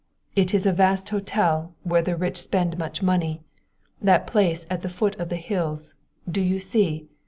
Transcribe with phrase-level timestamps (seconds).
[0.35, 3.43] "It is a vast hotel where the rich spend much money.
[4.01, 5.93] That place at the foot of the hills
[6.27, 7.07] do you see?